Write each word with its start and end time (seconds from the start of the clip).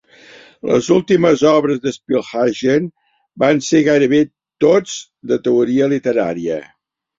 Les 0.69 0.87
últimes 0.95 1.43
obres 1.49 1.81
de 1.83 1.93
Spielhagen 1.97 2.89
van 3.45 3.63
ser 3.69 3.83
gairebé 3.89 4.25
tots 4.67 4.99
de 5.35 5.41
teoria 5.51 5.93
literària. 5.95 6.61